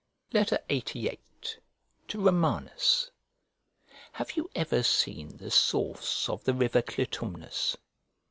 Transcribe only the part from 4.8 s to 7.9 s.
seen the source of the river Clitumnus?